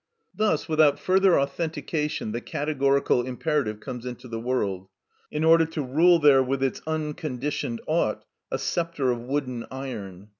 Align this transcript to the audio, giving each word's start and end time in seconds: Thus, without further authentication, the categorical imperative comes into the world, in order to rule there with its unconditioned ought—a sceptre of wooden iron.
Thus, 0.35 0.67
without 0.67 0.97
further 0.97 1.39
authentication, 1.39 2.31
the 2.31 2.41
categorical 2.41 3.21
imperative 3.21 3.79
comes 3.79 4.03
into 4.03 4.27
the 4.27 4.39
world, 4.39 4.87
in 5.29 5.43
order 5.43 5.67
to 5.67 5.83
rule 5.83 6.17
there 6.17 6.41
with 6.41 6.63
its 6.63 6.81
unconditioned 6.87 7.81
ought—a 7.85 8.57
sceptre 8.57 9.11
of 9.11 9.19
wooden 9.21 9.67
iron. 9.69 10.29